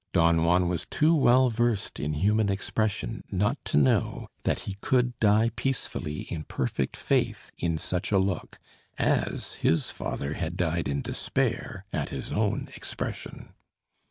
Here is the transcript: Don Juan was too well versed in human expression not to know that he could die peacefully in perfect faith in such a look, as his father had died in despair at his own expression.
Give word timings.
Don 0.13 0.43
Juan 0.43 0.67
was 0.67 0.87
too 0.89 1.13
well 1.13 1.51
versed 1.51 1.99
in 1.99 2.13
human 2.13 2.49
expression 2.49 3.23
not 3.29 3.63
to 3.65 3.77
know 3.77 4.29
that 4.45 4.61
he 4.61 4.79
could 4.81 5.13
die 5.19 5.51
peacefully 5.55 6.21
in 6.21 6.43
perfect 6.45 6.97
faith 6.97 7.51
in 7.59 7.77
such 7.77 8.11
a 8.11 8.17
look, 8.17 8.57
as 8.97 9.53
his 9.61 9.91
father 9.91 10.33
had 10.33 10.57
died 10.57 10.87
in 10.87 11.03
despair 11.03 11.85
at 11.93 12.09
his 12.09 12.31
own 12.33 12.67
expression. 12.75 13.53